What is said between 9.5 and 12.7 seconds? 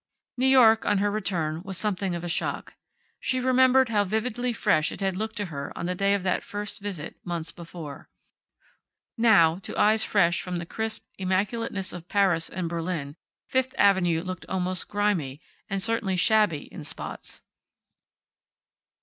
to eyes fresh from the crisp immaculateness of Paris and